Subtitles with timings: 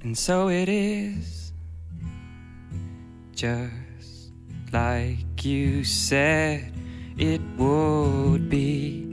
[0.00, 1.52] And so it is,
[3.34, 4.32] just
[4.72, 6.72] like you said
[7.16, 9.04] it would be.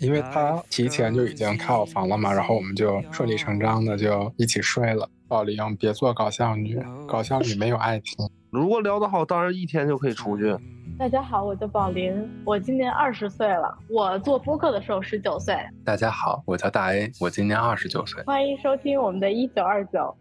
[0.00, 5.08] 因为他提前就已经开好房了嘛，然后我们就顺理成章的就一起睡了。
[5.28, 8.28] 宝玲，别做搞笑女，搞笑女没有爱情。
[8.50, 10.54] 如果聊得好，当然一天就可以出去。
[10.96, 13.76] 大家好，我叫宝林，我今年二十岁了。
[13.90, 15.56] 我做播客的时候十九岁。
[15.84, 18.22] 大家好，我叫大 A，我今年二十九岁。
[18.22, 20.16] 欢迎收听我们的一九二九。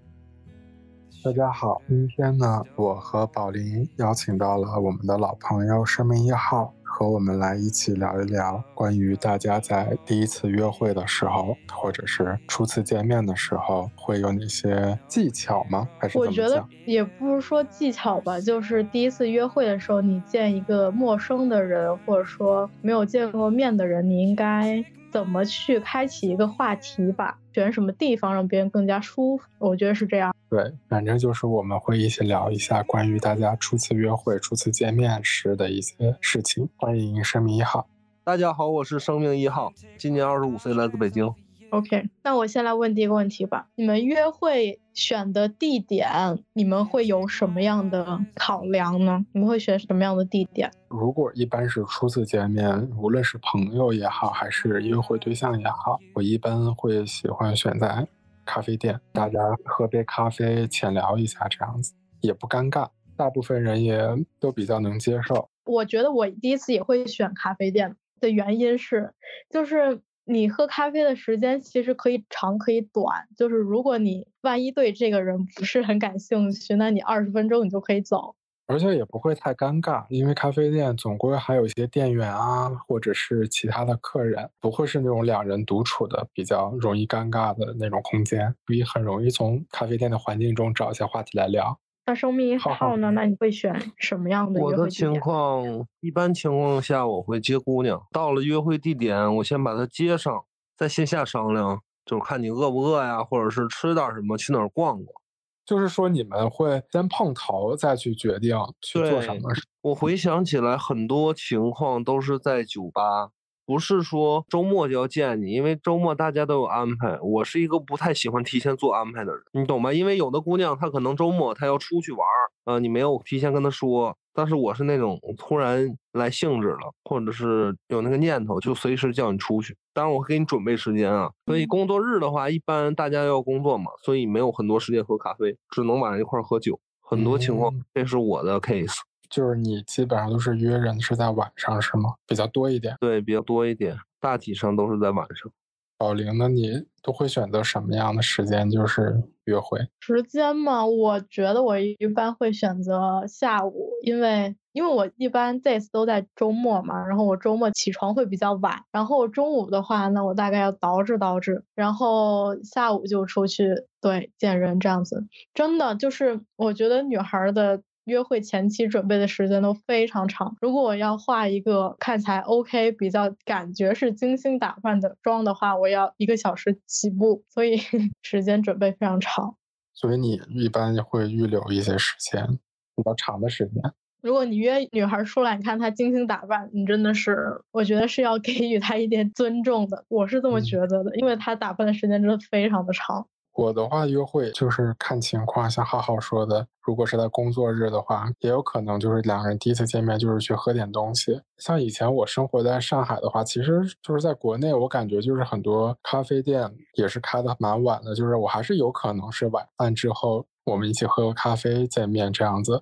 [1.24, 6.74] 大家好，今天呢，我和宝林邀请到了我们的老朋友生命一号。
[6.96, 15.90] 和我们来一起聊一聊关于大家在第一次约会的时候，或者是初次见面的时候，会有哪些技巧吗？
[15.98, 24.86] 还是我觉得也不是说技巧吧，就是第一次约会的时候，你见一个陌生的人，或者说没有见过面的人，你应该。
[25.14, 27.38] 怎么去开启一个话题吧？
[27.54, 29.44] 选什么地方让别人更加舒服？
[29.60, 30.36] 我觉得是这样。
[30.50, 36.68] 对，反正就是我们会一起聊一下关于大家初次约会、初次见面时的一些事情。
[36.78, 37.88] 欢迎生命一号。
[38.24, 41.32] 大家好，我是生命一号，今年二十五岁，来自北京。
[41.74, 43.68] OK，那我先来问第一个问题吧。
[43.74, 46.08] 你们约会选的地点，
[46.54, 49.26] 你们会有什么样的考量呢？
[49.32, 50.72] 你们会选什么样的地点？
[50.88, 58.08] 如果一般是初次见面，无论是朋友也好，还是约会对象也好，我一般会喜欢选在
[58.46, 62.88] 咖啡店，大家喝杯咖啡，浅聊一下，这样子也不尴尬，
[63.18, 64.00] 大部分人也
[64.40, 65.50] 都比较能接受。
[65.66, 69.16] 我觉得我第一次也会选咖啡店的原因是，
[69.50, 70.02] 就是。
[70.26, 78.36] 你喝咖啡的时间其实可以长可以短，就是如果你万一对这个人不是很感兴趣，那你二十分钟你就可以走，
[78.68, 91.78] 而且也不会太尴尬，因为咖啡店总归还有一些店员啊，或者是其他的客人，不会是那种两人独处的比较容易尴尬的那种空间，所以很容易从咖啡店的环境中找一些话题来聊。
[92.06, 93.12] 那生命一号呢？
[93.12, 95.64] 那你会选什么样的约会我的情况，
[96.02, 98.02] 一般情况下我会接姑娘。
[98.12, 100.44] 到了约会地点，我先把她接上，
[100.76, 105.22] 在线下商量，就是看你饿不饿呀，或者是吃点什么，去哪儿逛逛。
[105.66, 109.50] 就是说你们会先碰头，再去决定去做什么。
[109.82, 113.30] 我回想起来，很多情况都是在酒吧。
[113.66, 117.18] 不是说周末就要见你，因为周末大家都有安排。
[117.22, 119.94] 我是一个不太喜欢提前做安排的人，你懂吗？
[119.94, 124.18] 因为有的姑娘她可能周末她要出去玩儿，呃，你没有提前跟她说。
[124.36, 129.78] 但是我是那种突然来兴致了，或者是有那个念头，就随时叫你出去。
[129.94, 131.30] 当然我会给你准备时间啊。
[131.46, 136.80] 所以工作日的话，一般大家要工作嘛，所以没有很多时间喝咖啡，只能晚上一块喝酒。
[137.00, 138.98] 很多情况，这是我的 case。
[139.34, 142.14] 就是你基本上都是约人是在晚上是吗？
[142.28, 142.96] 比较多一点。
[143.00, 145.52] 对，比较多一点，大体上都是在晚上。
[145.98, 146.48] 宝玲呢？
[146.50, 148.70] 你都会选择什么样的时间？
[148.70, 150.86] 就是约会时间嘛？
[150.86, 165.26] 我觉得我一般会选择下午，因为因为我一般这次都在周末嘛，然后我周末起床会比较晚，然后中午的话呢，我大概要捯饬捯饬，然后下午就出去对见人这样子。
[165.54, 167.82] 真的就是我觉得女孩的。
[168.06, 170.58] 约会前期准备的时间都非常长。
[170.62, 177.78] 如果我要化一个看起来 OK、比较感觉是精心打扮的妆的话，我要一个小时起步，所以
[178.22, 179.56] 时间准备非常长。
[179.94, 182.60] 所以你一般会预留一些时间，
[182.96, 183.82] 比较长的时间。
[184.22, 190.06] 如果你约女孩出来，你看她精心打扮，你真的是，我觉得是要 给予她一点尊重的。
[190.08, 193.28] 我是这么觉得的，因为她打扮的时间真的非常的长。
[193.56, 201.40] 我的话约会就是看情况，像浩浩说的，如果是在工作日的话，也有可能就是两个人第一次见面就是去喝点东西。
[201.58, 212.82] 像以前我生活在上海的话，其实就是在国内，我感觉就是很多咖啡店也是开的蛮晚的，就是我还是有可能是晚饭之后我们一起喝个咖啡见面这样子。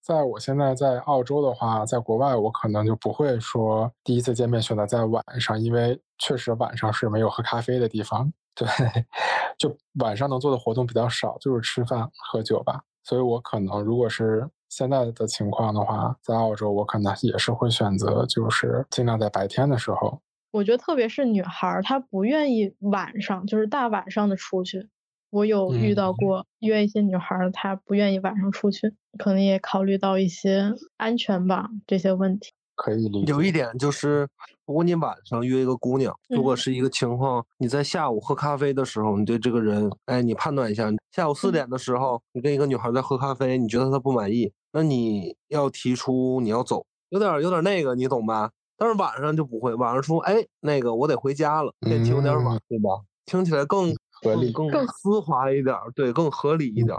[0.00, 8.32] 在我现在在澳洲的话，在国外我可能就不会说第一次见面选择在晚上，因为确实晚上是没有喝咖啡的地方。
[8.58, 8.66] 对，
[9.58, 12.82] 就晚上能做的活动比较少，就是吃饭喝酒吧。
[13.04, 20.20] 所以我可能如果是现在的情况的话，在澳洲我可能也是会选择，就是尽量在白天的时候。
[20.50, 24.88] 我觉得特别是女孩，她不愿意晚上，就是大晚上的出去。
[25.30, 32.52] 我有遇到过约一些女孩，她不愿意晚上出去，可能也考虑到一些安全吧这些问题。
[32.78, 33.32] 可以理解。
[33.32, 34.26] 有一点就是，
[34.64, 48.50] 如果你晚上约一个姑娘，如果是一个情况，你在下午喝咖啡的时候，你对这个人，哎，你判断一下，下午四点的时候，你跟一个女孩在喝咖啡，你觉得她不满意，那你要提出你要走，有点有点那个，你懂吧？
[48.76, 52.90] 但是晚上就不会，晚上说，哎，那个我得回家了，天气有点晚，对吧？
[53.26, 53.92] 听起来更
[54.22, 54.52] 合理。
[54.52, 56.96] 更丝滑一点，对，更合理一点。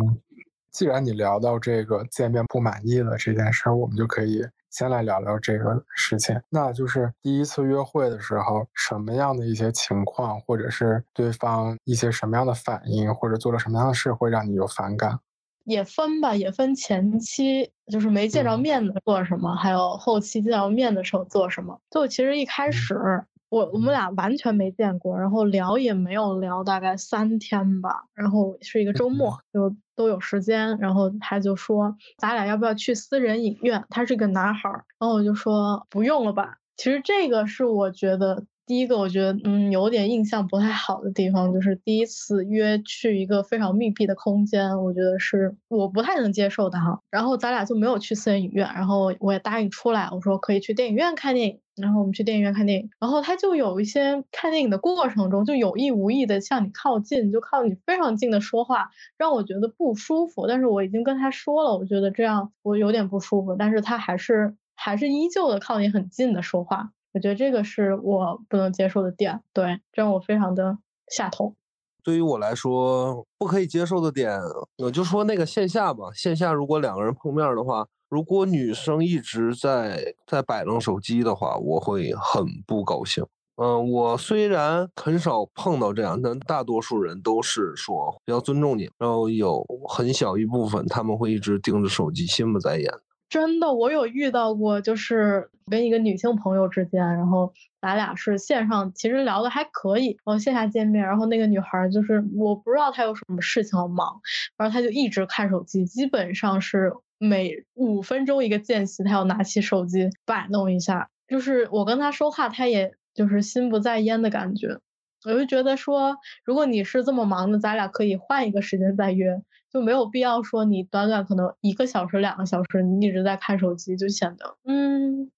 [0.72, 6.40] 既然你聊到这个见面不满意了这件事儿，我们就可以先来聊聊这个事情。
[6.50, 15.20] 那就是第一次约会的时候，什么样的一些情况，或者是对方一些什么样的反应，或者做了什么样的事，会让你有反感？
[15.66, 21.80] 也分吧，也分前期就是没见着面的做什么，还有后期见到面的时候做什么。
[21.92, 23.24] 就其实一开始。
[23.50, 28.04] 我我们俩完全没见过，然后聊也没有聊，大概三天吧。
[28.14, 30.78] 然后是一个周末，就都有时间。
[30.78, 38.46] 然后他就说：“咱俩要不要去私人影院？”他是个男孩儿，然后我就说：“不用了吧。”其实这个是我觉得。
[38.70, 47.00] 第一个，我觉得嗯，有点印象不太好的地方，就是第一次约去一个非常密闭的空间，我觉得是我不太能接受的哈。
[47.10, 52.92] 然后咱俩就没有去私人影院，然后我也答应出来，我说可以去电影院看电影，然后我们去电影院看电影。
[53.00, 60.46] 然后他就有一些看电影的过程中，就有意无意的向你靠近，就靠你非常近的说话，让我觉得不舒服。
[60.46, 66.92] 但是我已经跟他说了，我觉得这样我有点不舒服，但是他还是还是依旧的靠你很近的说话。
[67.14, 70.78] 我觉得这个是我不能接受的点，对，这让我非常的
[71.08, 71.56] 下头。
[72.04, 74.40] 对于我来说，不可以接受的点，
[74.78, 76.12] 我就说那个线下吧。
[76.14, 83.26] 线下如果两个人碰面的话，如果女生一直在在摆弄手机的话，我会很不高兴。
[83.62, 92.90] 嗯，我虽然很少碰到这样，但大多数人都是说比较尊重你，然后有很小一部分他们会一直盯着手机，心不在焉。
[93.30, 104.20] 真的，我有遇到过，就是跟一个女性朋友之间，然后咱俩是线上，其实聊的还可以，然后线下见面，然后那个女孩就是我不知道她有什么事情要忙，
[104.58, 114.80] 然后她就一直看手机，基本上是每五分钟一个间隙，她要拿起手机摆弄一下，就是我跟她说话，她也就是心不在焉的感觉，
[115.26, 119.42] 我就觉得说，如果你是这么忙的，咱俩可以换一个时间再约。
[119.72, 125.30] 就没有必要说你短短可能一个小时、两个小时，你一直在看手机，就显得嗯，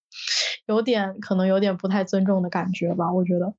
[0.67, 3.11] 有点可能有点不太尊重的感觉吧。
[3.11, 3.53] 我觉得，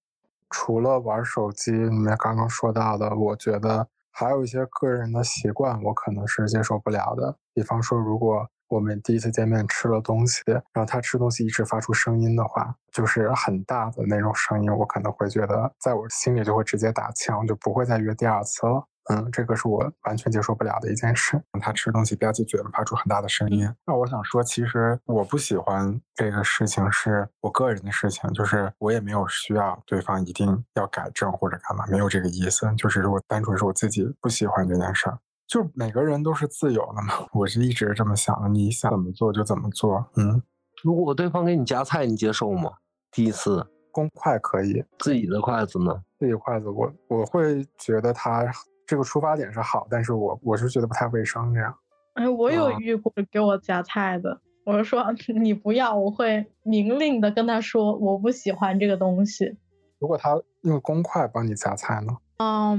[0.49, 7.37] 除了玩手机，你们刚刚说到的，我觉得还有一些个人的习惯，我可能是接受不了的。
[7.53, 18.89] 比方说，如果我们第一次见面吃了东西，然后他吃东西一直发出声音的话，就是很大的那种声音，我可能会觉得，在我心里就会直接打枪，就不会再约第二次了。
[19.11, 21.39] 嗯，这个是我完全接受不了的一件事。
[21.61, 23.69] 他吃东西吧唧嘴了，发出很大的声音。
[23.85, 32.73] 那我想说，其实我不喜欢这个事情，是我个人的事情，就是我也没有需要对方一定要改正或者干嘛，没有这个意思。
[32.79, 35.19] 就是我单纯是我自己不喜欢这件事儿。
[35.52, 38.49] 就每个人都是自由的嘛，我是一直这么想的。
[38.49, 40.02] 你想怎么做就怎么做。
[40.16, 40.43] 嗯，
[40.82, 42.72] 如果对方给你夹菜，你接受吗？
[43.10, 45.93] 第一次公筷可以，自己的筷子呢？
[46.19, 48.50] 自己筷子，我我会觉得他。
[48.84, 51.75] 这个出发点是好，但是我我是觉得不太卫生这样。
[52.14, 55.04] 哎，我有遇过给我夹菜的，我是说
[55.38, 59.56] 你不要，我会明令的跟他说我不喜欢这个东西。
[59.99, 62.16] 如果他用公筷帮你夹菜呢？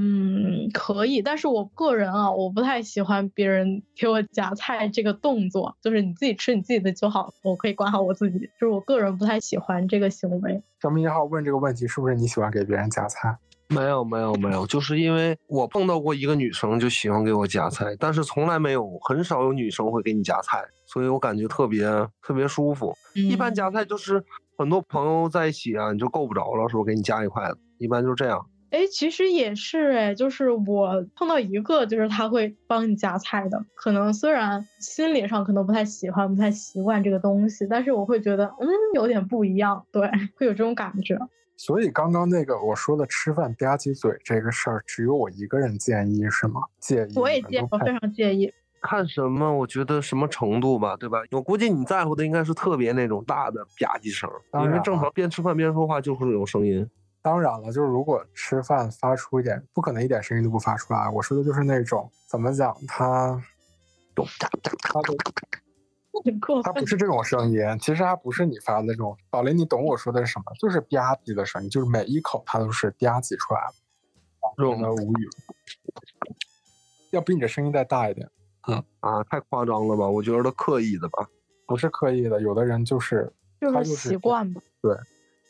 [0.00, 8.38] 嗯，可以，但是我个人啊，我不太喜欢别人给我夹菜这个动作，就是你自己吃你自己的就好，我可以管好我自己。
[8.60, 10.62] 就是我个人不太喜欢这个行为。
[10.80, 13.36] 小明一号问这个问题，是不是你喜欢给别人夹菜？
[13.68, 21.86] 没有没有没有，就是因为我碰到过一个女生就喜欢给我夹菜，但是从来没有很少有女生会给你夹菜，所以我感觉特别
[22.22, 22.94] 特别舒服。
[23.14, 24.22] 一般夹菜就是
[24.58, 27.58] 很多朋友在一起啊，你就够不着了，是不是给你夹一筷子？
[27.78, 28.44] 一般就这样。
[28.74, 40.02] 哎，其实也是哎，就是我碰到一个，就是他会帮你夹菜的，可能虽然心理上可能不太喜欢、不太习惯这个东西，但是我会觉得嗯有点不一样，对，
[40.36, 41.16] 会有这种感觉。
[41.56, 46.60] 所以刚刚那个我说的吃饭吧唧嘴这个事儿，只有我一个人建议是吗？
[46.80, 47.16] 介意？
[47.16, 48.52] 我也介，我非常介意。
[48.82, 49.56] 看什么？
[49.56, 51.20] 我觉得什么程度吧，对吧？
[51.30, 54.28] 我估计你在乎的应该是特别那种大的吧唧声，
[54.64, 56.84] 因为正常边吃饭边说话就会有声音。
[57.24, 61.08] 当然了，就是如果吃饭发出一点，不可能一点声音都不发出来。
[61.08, 63.42] 我说的就是那种怎么讲，他，
[64.14, 65.14] 他的。
[66.62, 69.16] 它不是这种声音，其实还不是你发的那种。
[69.30, 70.44] 宝林，你懂我说的是什么？
[70.60, 73.74] 就是吧唧的声音，就是每一口它都是吧唧出来的。
[74.56, 75.28] 真的无语。
[77.10, 78.30] 要比你的声音再大一点。
[78.68, 80.06] 嗯啊，太夸张了吧？
[80.06, 81.26] 我觉得刻意的吧？
[81.66, 84.60] 不是刻意的，有的人就是就是习惯吧。
[84.80, 84.94] 对，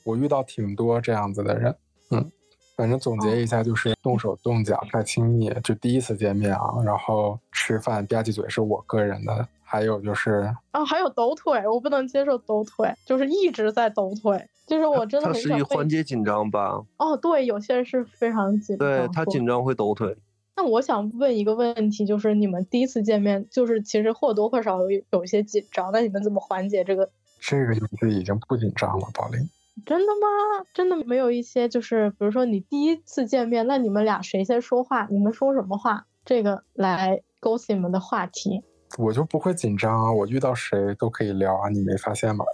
[0.05, 1.77] 我遇到挺多这样子的人。
[2.11, 2.31] 嗯，
[2.77, 9.49] 反正总结一下，就是动手动脚太亲密，就第一次见面啊，然后吃饭吧唧嘴是我个人的。
[9.67, 14.47] 还有就是啊，还有抖腿，我不能接受抖腿，就是一直在抖腿。
[14.67, 16.81] 就是我真的它很一缓解紧张吧？
[16.99, 20.17] 哦，对，有些人是非常紧张，对他紧张会抖腿。
[20.57, 27.11] 那我想问一个问题，就是你们第一次见面，就是其实或多或少有有一些紧张，那你们怎么缓解这个？
[27.41, 29.41] 这个游戏已经不紧张了，宝林。
[29.85, 30.66] 真的吗？
[30.73, 35.07] 真的没有一些就是，比如说你第一次见面，那你们俩谁先说话？
[35.11, 36.07] 你们说什么话？
[36.25, 38.62] 这个来勾起你们的话题。
[38.97, 42.45] 我就不会紧张啊，我遇到谁都可以聊啊，你没发现吗？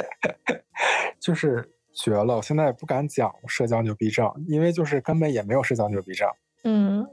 [1.18, 6.28] 就是绝了，我现在也不敢讲社交牛逼症，因为就是根本也没有社交牛逼症。
[6.64, 7.06] 嗯，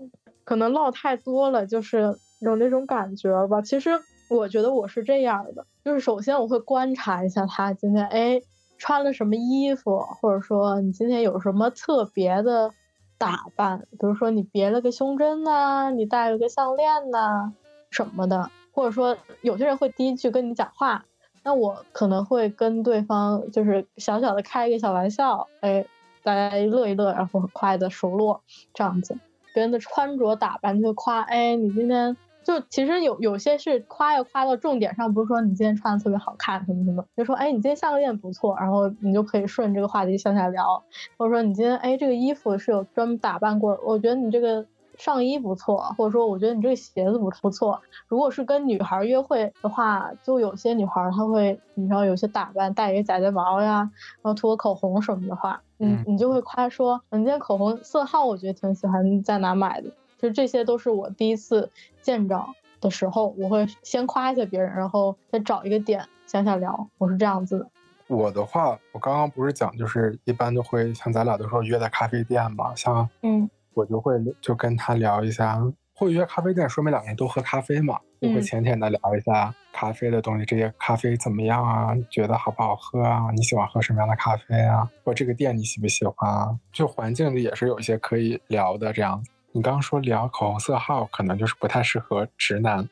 [0.43, 3.61] 可能唠太多了，就是有那种感觉吧。
[3.61, 3.91] 其实
[4.29, 8.41] 我觉得我是这样的，就是首先我会观察一下他今天哎
[8.77, 12.72] 穿了什么衣服，或者说你今天有什么特别的
[13.17, 17.53] 打扮，比如说你别了个胸针呐、你戴了个项链呐、
[17.89, 21.05] 什么的，或者说有些人会第一句跟你讲话，
[21.43, 25.86] 那我可能会跟对方就是小小的开一个小玩笑，哎，
[26.24, 28.41] 大家乐一乐，然后很快的熟络
[28.74, 29.17] 这样子。
[29.53, 32.15] 别人的穿着打扮就夸，哎，你今天
[32.47, 40.81] 就其实有有些是夸要夸到重点上，不是说你今天穿的特别好看什么什么，就说哎你今天项链不错，然后你就可以顺这个话题向下聊，
[41.17, 44.65] 或者说你今天哎这个衣服是有专门打扮过，我觉得你这个
[44.97, 47.81] 上衣不错，或者说我觉得你这个鞋子不不错。
[48.07, 59.91] 如果是跟女孩约会的话，就有些女孩她会，你知道有些打扮戴一个假睫毛呀，然后涂个口红什么的话，你嗯你就会夸说，你今天口红色号我觉得挺喜欢，你在哪买的？
[60.17, 61.71] 就这些都是我第一次
[62.01, 62.45] 见着
[62.81, 67.67] 的时候，我会先夸一下别人，然后再找一个点向下聊，我是这样子的。
[68.07, 75.62] 我的话，我刚刚不是讲，就是一般都会像咱俩都说约在咖啡店嘛，像嗯我就会就跟他聊一下，
[75.93, 81.93] 会约咖啡店，说明两个人都喝咖啡嘛，就会嗯浅浅的聊一下咖啡的东西，这些咖啡怎么样啊？
[81.93, 83.29] 你觉得好不好喝啊？
[83.36, 84.89] 你喜欢喝什么样的咖啡啊？
[85.03, 86.57] 或这个店你喜不喜欢啊？
[86.71, 89.29] 就环境里也是有一些可以聊的这样子。
[89.57, 92.87] 你刚刚说聊口红色号，可能就是不太适合直男，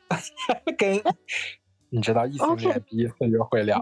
[0.76, 1.00] 跟
[1.90, 3.80] 你知道异性恋第一次约会聊。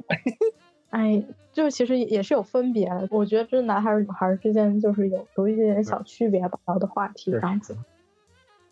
[0.92, 7.74] 哎，就其实也是有分别的，我觉得这男孩儿女孩儿之间就是有有一点点小区别吧，聊的话题这样子。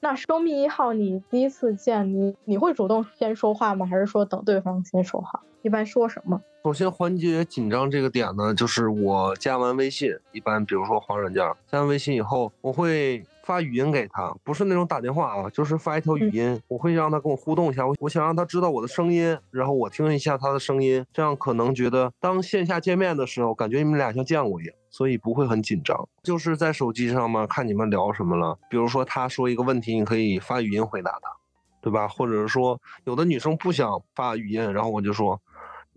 [0.00, 3.86] 那生命一号，你第一次见你，你会主动先说话吗？
[3.86, 5.42] 还是说等对方先说话？
[5.62, 6.38] 一般说什么？
[6.62, 24.74] 首先缓解紧张这个点呢，就是我加完微信，一般比如说黄软件儿，加完微信以后，我会发语音给他，不是那种打电话啊，就是发一条语音，我会让他跟我互动一下，我我想让他知道我的声音，然后我听一下他的声音，这样可能觉得当线下见面的时候，感觉你们俩像见过一样。
[24.94, 28.58] 所以不会很紧张，就是在手机上嘛，看你们聊什么了。
[28.68, 31.30] 比如说他说一个问题，你可以发语音回答他，
[31.80, 32.06] 对吧？
[32.06, 35.40] 或者是说有的女生不想发语音，然后我就说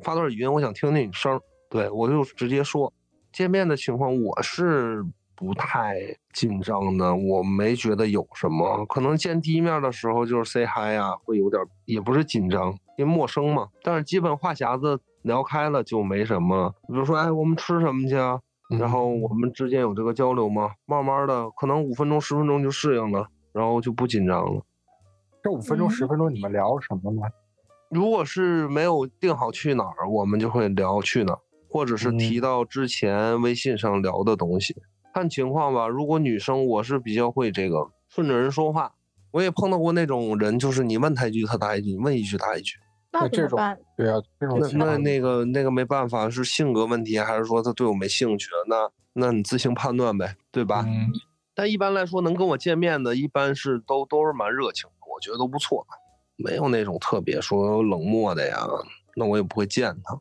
[0.02, 2.94] 发段语音，我想听听你声儿，对我就直接说。
[3.34, 5.98] 见面的情况我是不太
[6.34, 13.70] 紧张的，我没觉得有什么，可能见第一面的时候就是 say hi 啊、会有点儿也不是紧张，因为陌生嘛。
[13.84, 16.70] 但是基本话匣子聊开了就没什么了。
[16.88, 18.39] 比如说，哎，我们吃什么去啊？
[18.80, 20.72] 然后我们之间有这个交流吗？
[20.86, 24.62] 慢慢的，可能五分钟、十分钟就适应了，然后就不紧张了。
[25.44, 27.22] 这五分钟、嗯十分钟你们聊什么呢？
[27.89, 31.39] 如果是没有定好去哪儿，我们就会聊去哪儿，
[31.70, 34.75] 或者是提嗯到之前微信上聊的东西，
[35.15, 35.88] 看情况吧。
[35.88, 38.91] 如果女生，我是比较会这个顺着人说话。
[39.31, 42.75] 我也碰到过那种人，就是你问他一句，他答一句；你问一句，答一句。
[43.13, 43.57] 那那这种？
[43.95, 48.50] 对啊，这种那那那个那个没办法，是性格问题，还是说他对我没兴趣？
[48.67, 50.84] 那那你自行判断呗，对吧？
[50.86, 51.10] 嗯，
[51.53, 55.88] 但一般来说，能跟我见面的，一般是都都是蛮热情的，我觉得都不错，
[56.36, 58.67] 没有那种特别说冷漠的呀，
[59.15, 60.19] 那我也不会见他。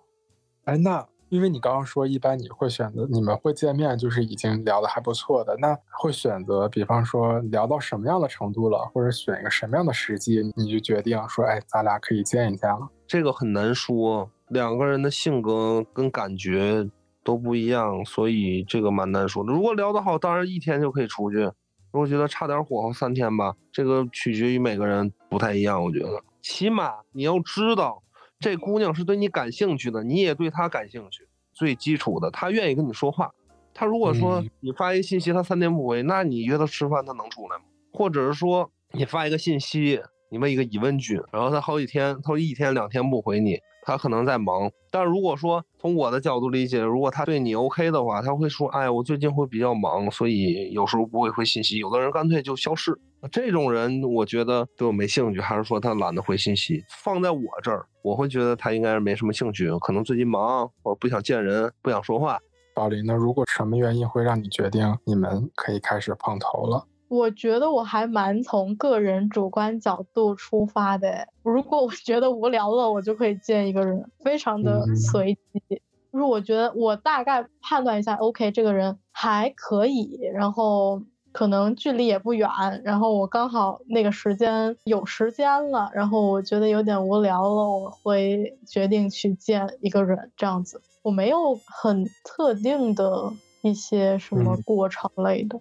[0.66, 12.88] 哎，那因为你刚刚说，一般你会选择你们会见面，就是已经聊得还不错的，那会选择，比方说聊到什么样的程度了，或者选一个什么样的时机，你就决定说，哎，咱俩可以见一见了。
[13.06, 16.88] 这个很难说，两个人的性格跟感觉
[17.24, 19.52] 都不一样，所以这个蛮难说的。
[19.52, 21.50] 如果聊得好，当然一天就可以出去；
[21.90, 25.82] 如果觉得差点火候，三天吧，这个取决于每个人不太一样。
[25.82, 28.02] 我觉得，起码你要知道，
[28.44, 33.32] 这姑娘是对你感兴趣的，你也对她感兴趣，最基础的，她愿意跟你说话。
[33.72, 37.64] 她如果说嗯你发一个信息，她三天不回，那你约她吃饭，她能出来吗？
[37.90, 39.98] 或者是说你发一个信息，
[40.30, 44.70] 你问一个疑问句，然后她好几天，他一天两天不回你，他可能在忙。
[44.90, 52.98] 但如果说从我的角度理解，如果他对你 OK 的话，他会说：“哎，我最近会比较忙，所以有时候不会回信息。”有的人干脆就消失。
[53.32, 56.84] 这种人，我觉得对我没兴趣，还是说他懒得回信息？
[57.02, 62.38] 放在我这儿，我会觉得他应该是没什么兴趣，可能最近忙，或者不想见人，不想说话。
[62.74, 66.84] 宝林，那如果什么原因会让你决定你们可以开始碰头了？
[67.08, 71.28] 我觉得我还蛮从个人主观角度出发的。
[71.42, 75.80] 如果我觉得无聊了，我就可以见一个人，非常的随机。
[76.12, 82.48] 就是我觉得我大概判断一下，OK，这个人还可以，然后可能距离也不远，
[82.84, 90.80] 然后我刚好那个时间有时间了，然后我觉得有点无聊了，我会决定去见一个人，这样子。
[91.02, 93.32] 我没有很特定的
[93.62, 95.60] 一些什么过程类的。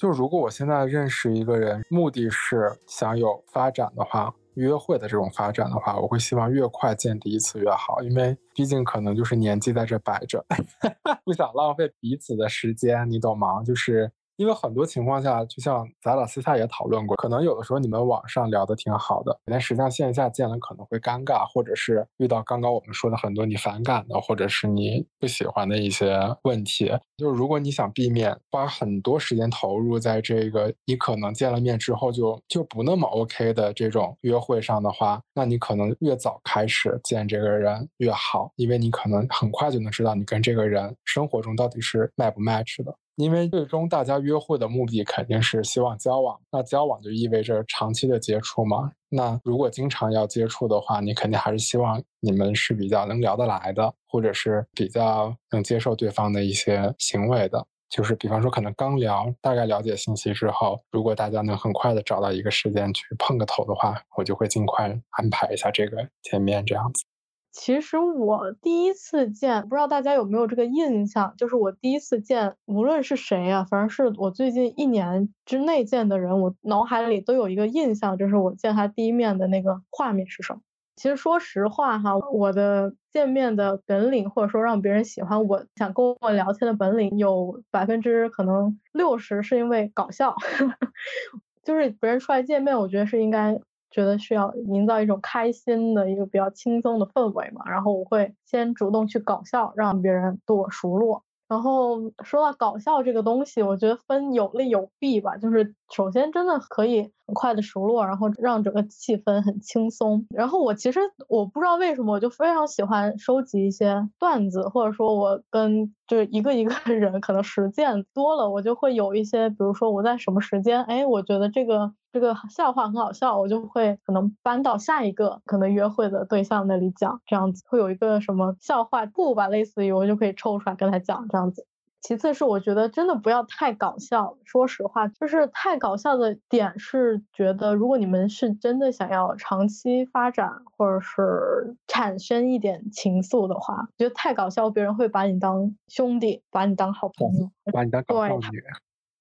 [0.00, 10.42] 就如果我现在认识一个人，目的是想有发展的话，约会的这种发展的话，我会希望越快见第一次越好，因为毕竟可能就是年纪在这摆着，
[11.22, 13.62] 不想浪费彼此的时间，你懂吗？
[13.62, 14.10] 就是。
[14.40, 26.90] 因为很多情况下，就像咱俩私下也讨论过，可能有的时候你们网上聊的挺好的，但实际上线下见了可能会尴尬，或者是遇到刚刚我们说的很多你反感的，或者是你不喜欢的一些问题。
[27.18, 42.96] 就是如果你想避免花很多时间投入在这个你可能见了面之后就就不那么 OK 的这种约会上的话，那你可能越早开始见这个人越好，因为你可能很快就能知道你跟这个人生活中到底是 match 不 match 的。
[43.20, 48.90] 因为最终大家约会的目的肯定是希望交往，那交往就意味着长期的接触嘛。
[49.10, 57.66] 那如果经常要接触的话，你肯定还是希望你们是比较能聊得来的，或者是比较能接受对方的一些行为的。
[57.90, 67.04] 就是比方说，可能刚聊，大概了解信息之后，如果大家能很快的找到一个时间去碰个头的话，我就会尽快安排一下这个见面这样子。
[67.52, 80.60] 其实我第一次见，不知道大家有没有这个印象，就是我第一次见，无论是谁呀，反正是我最近一年之内见的人，我脑海里都有一个印象，就是我见他第一面的那个画面是什么。
[80.96, 90.36] 其实说实话哈，我的见面的本领，或者说让别人喜欢我、想跟我聊天的本领，有百分之可能六十是因为搞笑，
[91.64, 93.60] 就是别人出来见面，我觉得是应该。
[93.90, 101.24] 觉得需要营造一种开心的一个比较轻松的氛围嘛，然后我会先主动去搞笑，让别人对我熟络。
[101.48, 105.36] 然后说到搞笑这个东西，我觉得分有利有弊吧。
[105.36, 110.24] 就是首先真的可以很快的熟络，然后让整个气氛很轻松。
[110.30, 121.92] 然后我其实我不知道为什么，我就非常喜欢收集一些段子，或者说我跟就是一个一个人可能实践多了，我就会有一些，比如说我在什么时间，哎，我觉得这个。
[122.12, 131.66] 这个笑话很好笑，我就会可能搬到下一个可能约会的对象那里讲，这样子会有一个什么笑话库吧，类似于我就可以抽出来跟他讲这样子。
[132.02, 148.62] 其次是我觉得真的不要太搞笑，说实话，就是太搞笑的点是觉得如果你们是真的想要长期发展或者是产生一点情愫的话，觉得太搞笑，别人会把你当兄弟，把你当好朋友，把你当搞笑女。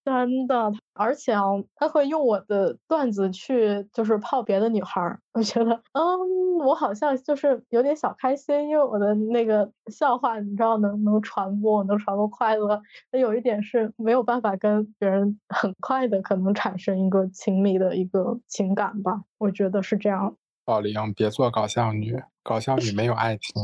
[0.09, 1.43] 真的，而且啊，
[1.75, 5.19] 他会用我的段子去就是泡别的女孩儿。
[5.33, 12.81] 我觉得，嗯，我好像就是有点小开心，因为我的那个笑话，你知道，能能传播，能传播快乐。
[13.11, 19.21] 那有一点是没有办法跟别人很快的可能产生一个亲密的一个情感吧。
[19.37, 20.35] 我觉得是这样。
[20.65, 23.63] 宝玲，别做搞笑女，搞笑女没有爱情。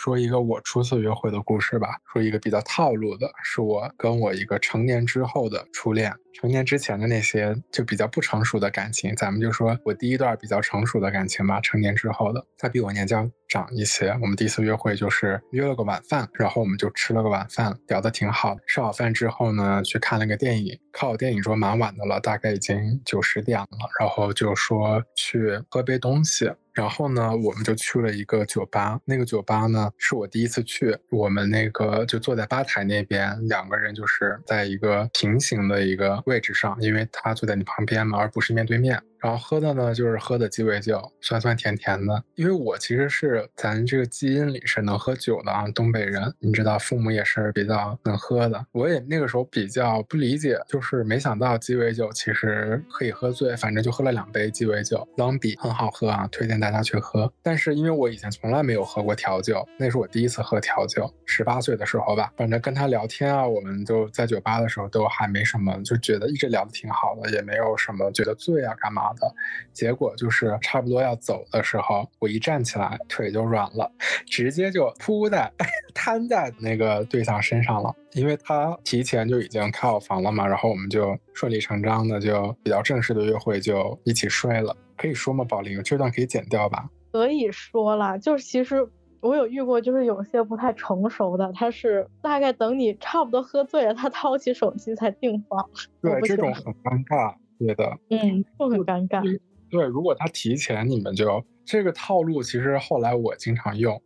[0.00, 1.88] 说一个我初次约会的故事吧。
[2.10, 6.10] 说一个比较套路的，是我跟我一个成年之后的初恋。
[6.32, 11.60] 成年之前的那些就比较不成熟的感情，咱们就说我第一段比较成熟的感情吧。
[11.60, 13.14] 成年之后的，他比我年纪
[13.50, 14.16] 长一些。
[14.22, 18.56] 我们第一次约会就是约了个晚饭，然后我们就吃了个晚饭，聊得挺好。
[18.66, 20.78] 吃好饭之后呢，去看了个电影。
[20.92, 23.68] 靠电影桌蛮晚的了，大概已经九十点了。
[23.98, 26.50] 然后就说去喝杯东西。
[26.72, 28.98] 然后呢，我们就去了一个酒吧。
[29.04, 30.96] 那个酒吧呢，是我第一次去。
[31.10, 39.00] 我们那个就坐在吧台那边，两个人就是在一个平行的一个位置上，因为他坐在你旁边嘛，而不是面对面。
[39.20, 42.22] 然后喝的呢，就是喝的鸡尾酒，酸酸甜甜的。
[42.34, 48.64] 因为我其实是咱这个基因里是能喝酒的啊，东北人，你知道，父母也是比较能喝的。
[48.72, 57.30] 我也那个时候比较不理解，就是没想到鸡尾酒其实可以喝醉，反正就喝了两杯鸡尾酒，朗比很好喝啊，推荐大家去喝。
[57.42, 62.32] 但是因为我以前从来没有喝过调酒，那是我第一次喝调酒，十八岁的时候吧。
[62.36, 69.09] 反正跟他聊天啊，我们就在酒吧的时候都还没什么，就觉得一直聊得挺好的，也没有什么觉得醉啊干嘛。
[69.10, 69.34] 好的，
[69.72, 73.90] 结果就是差不多要走的时候，我一站起来腿就软了，
[74.26, 75.50] 直接就扑在
[75.92, 77.92] 瘫在那个对象身上了。
[78.12, 84.76] 因为他提前就已经开好房了嘛，然后我们就顺理成章的就比较正式的约会就一起睡了。
[84.96, 85.82] 可以说吗，宝玲？
[85.82, 86.88] 这段可以剪掉吧？
[87.10, 88.88] 可以说了，就是其实
[89.20, 95.68] 我有遇过，就是有些不太成熟的，他是大概等你差不多喝醉了，他掏起手机才订房。
[96.00, 97.84] 对，这种很尴尬，对的。
[98.08, 99.22] 嗯，就很尴尬。
[99.70, 104.02] 对，如果他提前，你们就这个套路，其实后来我经常用。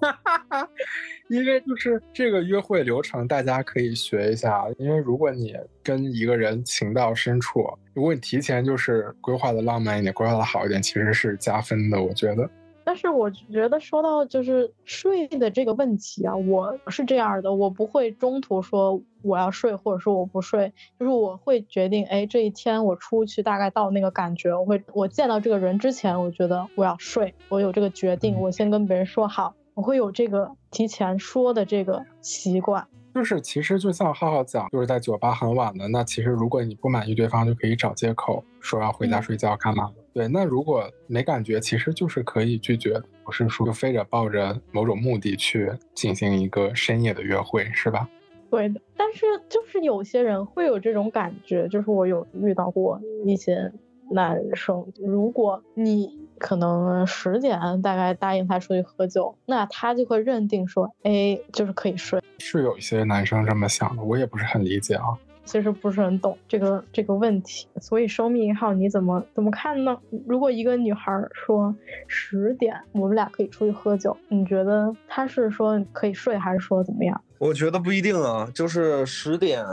[1.30, 4.64] 因为就是这个约会流程，大家可以学一下。
[4.76, 7.64] 因为如果你跟一个人情到深处，
[7.94, 12.02] 如果你提前就是规划的浪漫一点，规划的好一点，其实是加分的。
[12.02, 12.50] 我觉得。
[12.94, 29.56] 但是我觉得说到就是睡的这个问题啊，我是这样的，我不会中途说我要睡，或者说我不睡，就是我会决定，哎，这一天我出去大概到那个感觉，我会我见到这个人之前，我觉得我要睡，我有这个决定，我先跟别人说好。
[29.74, 40.03] 我会有这个提前说的这个习惯，就是其实就像浩浩讲，就是在酒吧很晚的，那其实如果你不满意对方，就可以找借口说要回家睡觉干嘛的。
[40.14, 48.08] 对，那如果没感觉，其实就是可以拒绝的，不是说就非得抱着某种目的去进行一个深夜的约会，是吧？
[48.50, 53.72] 对的，但是就是有些人会有这种感觉，就是我有遇到过一些
[54.10, 56.24] 男生，如果你。
[56.36, 62.20] 可能十点大概答应他出去喝酒，那他就会认定说，哎，就是可以睡。
[62.38, 65.16] 是有一些男生这么想的，我也不是很理解啊。
[65.44, 69.96] 其实不是很懂这个这个问题，所以生命一号你怎么怎么看呢？
[70.26, 71.74] 如果一个女孩说
[72.08, 77.20] 十点我们俩可以出去喝酒，你觉得她是说可以睡，还是说怎么样？
[77.38, 79.64] 我觉得不一定啊，就是十点。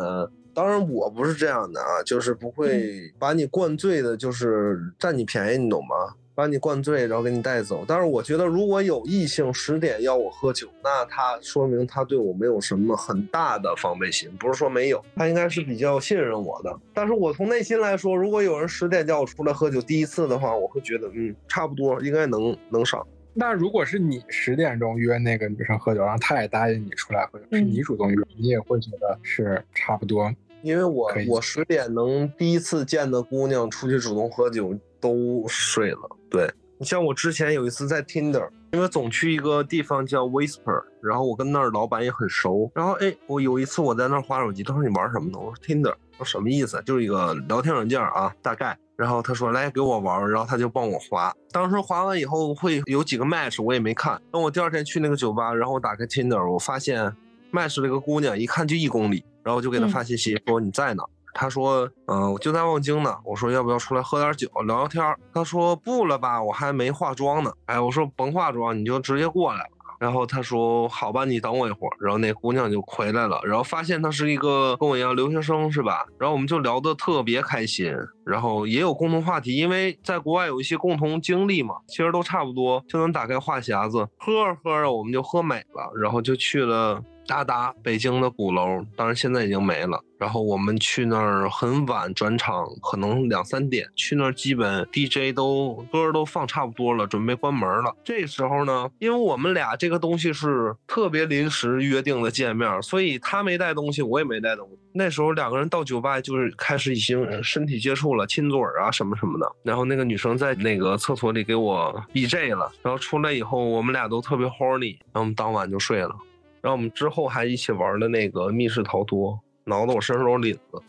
[0.53, 6.15] 当然我不是这样的啊，就是不会把你灌醉的，就是占你便宜，你懂吗？
[6.33, 7.83] 把你灌醉，然后给你带走。
[7.87, 16.79] 但是我觉得，如果有异性十点要我喝酒，那他说明他对我没有什么很大的防备心，不是说没有，他应该是比较信任我的。
[16.93, 23.05] 但是我从内心来说，如果有人十点叫我出来喝酒，第一次的话，我会觉得，嗯，差不多应该能能上。
[23.33, 30.33] 那如果是你十点钟约那个女生喝酒，然后她也答应你出来喝酒，是你主动约，你也会觉得是差不多。
[30.63, 34.73] 因为我我十点能第一次见的姑娘出去主动喝酒。
[35.01, 36.17] 都睡了。
[36.31, 42.71] 对你像我之前有一次在 Tinder，因为总去一个地方叫 Whisper，然后我跟那儿老板也很熟。
[42.73, 45.37] 然后哎，我有一次我在那儿划手机，他说你玩什么呢？
[45.37, 46.81] 我说 Tinder，我说什么意思？
[46.83, 48.75] 就是一个聊天软件啊，大概。
[48.95, 51.31] 然后他说来给我玩，然后他就帮我划。
[51.51, 54.19] 当时划完以后会有几个 match，我也没看。
[54.31, 57.11] 等我第二天去那个酒吧，然后我打开 Tinder，我发现
[57.51, 61.03] match 这个姑娘一看就一公里，然后我就给她发信息说你在哪？
[61.33, 69.65] 他说：“嗯，我就在望京呢。”我说：“要不要出来喝点酒，聊聊天？”他说：“不了吧，我还没化妆呢。”哎，我说：“甭化妆，你就直接过来了。”
[70.01, 76.07] 然后他说：“好吧，你等我一会儿。”然后那姑娘就回来了，然后发现她是一个跟我一样留学生，是吧？
[76.17, 84.07] 然后我们就聊得特别开心，然后也有共同话题，因为在国外有一些共同经历嘛，其实都差不多，就能打开话匣子。
[84.17, 86.99] 喝着喝着，我们就喝美了，然后就去了。
[87.27, 90.03] 达达，北京的鼓楼，当然现在已经没了。
[90.17, 93.87] 然后我们去那儿很晚转场，可能两三点。
[93.95, 97.95] 去那儿基本 DJ 都歌都放差不多了，准备关门了。
[98.03, 104.77] 这时候呢，因为我们俩这个东西是特别临时约定的见面，所以他没带东西，我也没带东西。
[104.93, 109.51] 那时候两个人到酒吧就是开始已经身体接触了，亲嘴啊什么什么的。
[109.63, 116.15] 然后那个女生在那个厕所里给我 BJ 了，然后出来以后我们俩都特别 horny，然后我们当晚就睡了。
[116.61, 120.81] 然后我们之后还一起玩的那个密室逃脱，挠得我身上都是领子。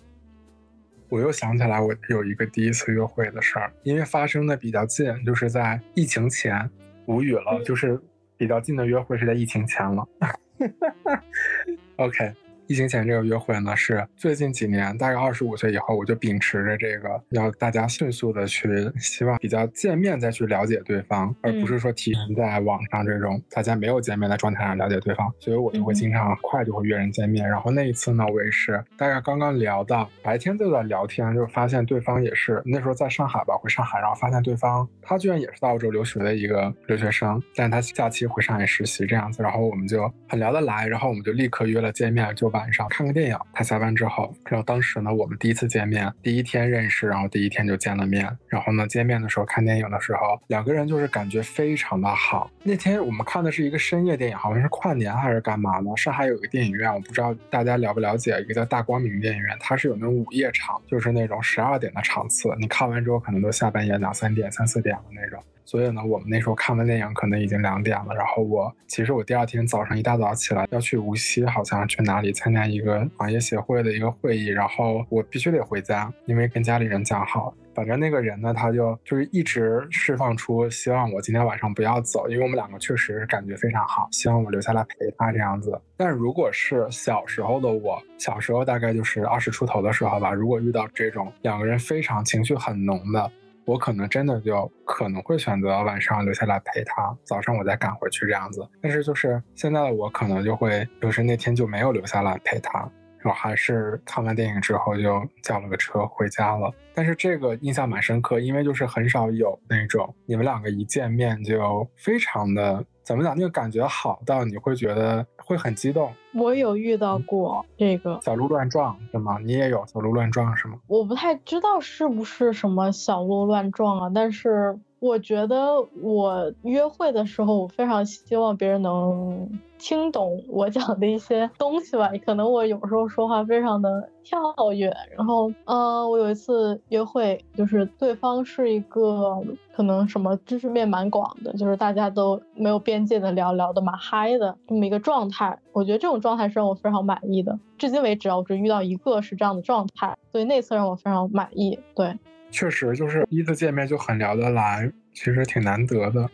[1.09, 6.71] 我又想起来，我有一个第一次约会的事儿，因为发生的比较近，就是在疫情前，
[7.07, 8.01] 无语了，就是
[8.37, 10.07] 比较近的约会是在疫情前了。
[11.97, 12.33] OK。
[12.69, 25.31] 疫情前这个约会呢，是最近几年，大概二十五岁以后，我就秉持着这个，要大家迅速的去，希望比较见面再去了解对方，而不是说提前在网上这种大家没有见面的状态上了解对方。
[25.41, 27.47] 所以我就会经常快就会约人见面。
[27.49, 42.52] 然后那一次呢，我也是大概刚刚聊到白天就在聊天，就发现对方也是那时候在上海吧，回上海，然后发现对方他居然也是在澳洲留学的一个留学生，但他假期回上海实习这样子，然后我们就很聊得来，然后我们就立刻约了见面，就。
[42.53, 43.39] 晚上看个电影。
[43.53, 48.29] 他下班之后，然后当时呢，我们第一次见面，第一天认识，然后第一天就见了面。
[48.47, 52.51] 然后呢，见面的时候看电影的时候，两个人就是感觉非常的好。
[52.63, 55.91] 那天我们看的是一个深夜电影，好像是跨年还是干嘛呢？
[55.97, 65.43] 上海有一个电影院，我不知道大家了不了解，一个叫大光明电影院，它是有那种午夜场，就是那种十二点的场次，你看完之后可能都下半夜两三点、三四点了那种。
[65.65, 68.15] 所以呢，我们那时候看完电影可能已经两点了。
[68.15, 77.55] 然后我其实我第二天早上一大早起来要去无锡，好像去哪里参加一个行业协会的一个会议，然后我必须得回家，因为跟家里人讲好。
[77.75, 85.81] 反正那个人呢，他就就是一直释放出希望我今天晚上不要走，因为我们两个确实感觉非常好，希望我留下来陪他这样子。
[85.97, 93.33] 但如果是小时候的我，小时候大概就是二十出头的时候吧，如果遇到这种两个人非常情绪很浓的。
[93.65, 98.67] 我可能真的就可能会选择晚上留下来陪他，早上我再赶回去这样子。
[98.81, 102.89] 但是就是现在的我可能就会，就是那天就没有留下来陪他，
[103.25, 106.73] 我还是看完电影之后就叫了个车回家了。
[106.95, 116.13] 但是这个印象蛮深刻，因为就是很少有那种你们两个一见面就非常的怎么讲，那个感觉好到你会觉得会很激动。
[116.35, 119.39] 我有遇到过这个小鹿乱撞是吗？
[119.45, 120.79] 你也有小鹿乱撞是吗？
[120.87, 132.13] 我不太知道是不是什么小鹿乱撞啊，但是我觉得我约会的时候，我非常希望别人能听懂我讲的一些东西吧。
[132.25, 134.41] 可能我有时候说话非常的跳
[134.73, 139.43] 跃，然后，嗯，我有一次约会，就是对方是一个
[139.75, 145.59] 可能什么知识面蛮广的，就是大家都没有边界的聊聊的蛮嗨的这么一个状态。
[145.73, 146.23] 我觉得这种。
[146.23, 151.81] 状态是让我非常满意的，至今为止，我只遇到一个是这样的状态，所以那次让我非常满意。
[151.97, 152.17] 对，
[152.53, 156.31] 确实就是第一次见面就很聊得来，其实挺难得的。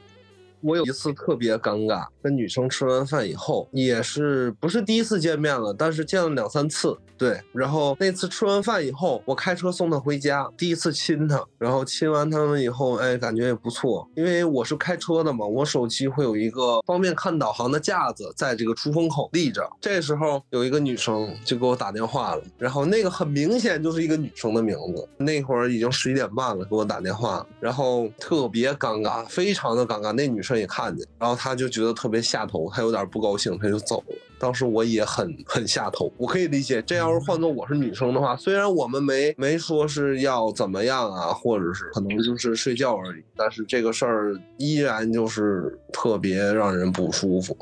[0.62, 6.97] 我有一次特别尴尬，跟女生吃完饭以后，也是不是第一次见面了，但是见了两三次。
[7.16, 19.68] 对，然后那次吃完饭以后，我开车送她回家，第一次亲她，然后亲完他们以后，哎，感觉也不错，因为我是开车的嘛，我手机会有一个方便看导航的架子，在这个出风口立着。
[19.81, 25.09] 这时候有一个女生就给我打电话了，然后那个很明显就是一个女生的名字。
[25.16, 30.12] 那会儿已经十一点半了，给我打电话，然后特别尴尬，非常的尴尬。
[30.12, 34.15] 那女也看见，然后他就觉得特别下头，他有点不高兴，他就走了。
[34.39, 47.57] 当时我也很很下头，我可以理解，这要是换做我是女生的话，虽然我们没没说是要怎么样啊，或者是可能就是睡觉而已，但是这个事儿依然就是特别让人不舒服，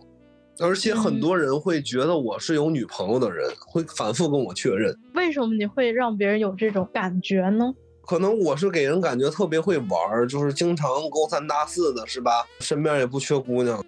[0.60, 4.94] 而且很多人会觉得我是有女朋友的人，会反复跟我确认。
[5.14, 7.72] 为什么你会让别人有这种感觉呢？
[8.06, 12.46] 可能我是给人感觉特别会玩，就是经常勾三搭四的，是吧？
[12.60, 13.82] 身边也不缺姑娘，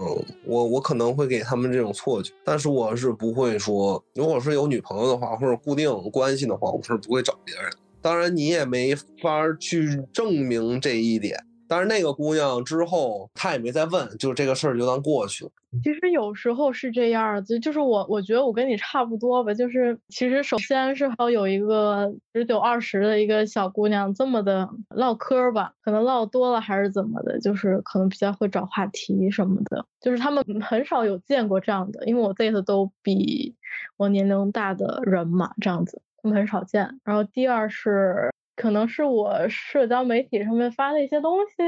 [0.44, 7.70] 我我可能会给他们这种错觉，但是我是不会说，如果是有女朋友的话，或者固定关系的话，我是不会找别人。
[8.02, 11.44] 当然，你也没法去证明这一点。
[11.68, 15.50] 但是那个姑娘之后，她也没再问，就这个事儿就当过去了。
[15.84, 33.54] 其实有时候是这样子，就是我我觉得我跟你差不多吧，就是其实首先是好有一个十九二十的一个小姑娘这么的唠嗑吧，可能唠多了还是怎么的，就是可能比较会找话题什么的，就是他们很少有见过这样的，因为我这次都比
[33.98, 36.98] 我年龄大的人嘛，这样子他们很少见。
[37.04, 38.30] 然后第二是。
[38.60, 41.62] 可能是我社交媒体上面发的一些东西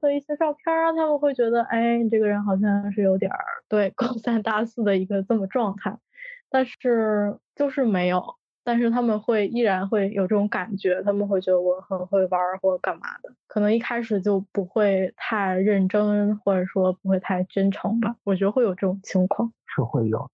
[0.00, 5.96] 和一些照片儿，他们会觉得，哎，你这个人好像是有点儿对 勾三搭四的一个这么状态，
[6.50, 20.28] 但是就是没有，但是他们会依然会有这种感觉，他们会觉得我很会玩或干嘛的，可能一开始就不会太认真，或者说不会太真诚吧，我觉得会有这种情况，是会有。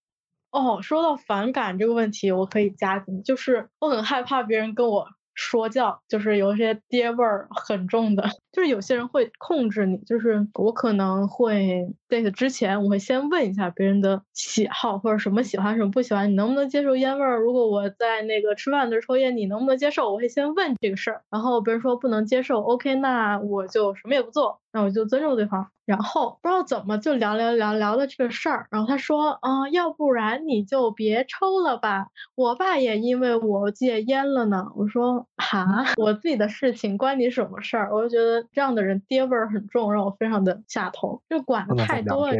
[0.53, 5.07] 哦，说到反感这个问题，我可以加进，就是我很害怕别人跟我。
[5.39, 17.39] 说教就是有一些爹味儿很重的， 就是有些人会控制你，就是我可能会在此之前，我会先问一下别人的喜好或者什么喜欢什么不喜欢，你能不能接受烟味儿？
[17.39, 20.11] 如果我在那个吃饭的时候抽烟，你能不能接受？
[20.13, 24.59] 我会先问这个事儿，然后别人说不能接受，OK，那我就什么也不做。
[24.73, 34.67] 那我就尊重对方，然后不知道怎么就聊聊聊聊的这个事儿，然后他说，嗯，要不然你就别抽了吧，我爸也因为我戒烟了呢。
[34.77, 37.95] 我说，哈，我自己的事情关你什么事儿？
[37.95, 42.37] 我就觉得这样的人爹味儿很重，让我非常的下头，就管的太多了。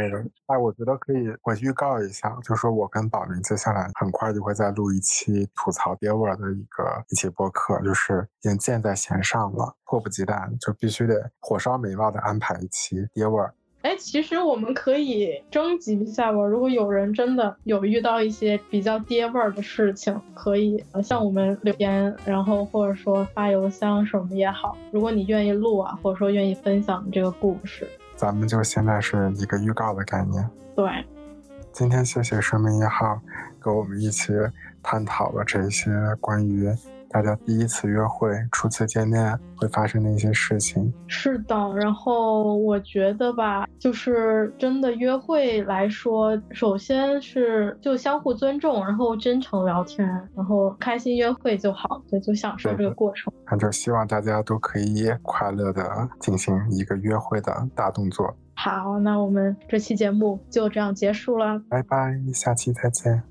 [0.47, 12.21] 哎，我觉得可以，我预告一下，就说我跟宝明接下来很快就会再录一期吐槽爹味儿的一个一期播客，就是已经箭在弦上了，迫不及待就必须得火烧眉毛的。
[12.21, 16.39] 安排一期爹味儿，哎，其实我们可以征集一下吧。
[16.39, 24.77] 如果有人真的有遇到一些比较爹味儿的事情，可以向我们留言，然后或者说发邮箱什么也好。
[24.93, 30.51] 如果你愿意录啊，或者说愿意分享这个故事，咱们就现在是一个预告的概念。
[30.77, 30.87] 对，
[31.73, 33.19] 今天谢谢生命一号
[33.59, 34.35] 跟我们一起
[34.83, 36.69] 探讨了这些关于。
[37.11, 40.93] 大家第一次约会、初次见面会发生的一些事情。
[41.07, 53.33] 是的，然后我觉得吧，就是真的约会来说，首先是就相互尊重，然后真诚聊天，然后开心约会就好，对，就享受这个过程。
[53.51, 58.37] 那就希望大家都可以快乐的进行一个约会的大动作。
[58.55, 63.23] 好，那我们这期节目就这样结束了，拜拜，下期再见。